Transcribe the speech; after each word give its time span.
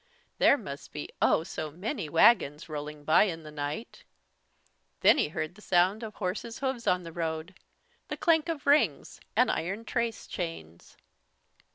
There 0.39 0.57
must 0.57 0.91
be, 0.91 1.09
oh, 1.21 1.43
so 1.43 1.69
many 1.69 2.09
wagons 2.09 2.67
rolling 2.67 3.03
by 3.03 3.25
in 3.25 3.43
the 3.43 3.51
night. 3.51 4.03
Then 5.01 5.19
he 5.19 5.27
heard 5.27 5.53
the 5.53 5.61
sound 5.61 6.01
of 6.01 6.15
horses' 6.15 6.57
hoofs 6.57 6.87
on 6.87 7.03
the 7.03 7.13
road, 7.13 7.53
the 8.07 8.17
clank 8.17 8.49
of 8.49 8.65
rings 8.65 9.21
and 9.35 9.51
iron 9.51 9.85
trace 9.85 10.25
chains. 10.25 10.97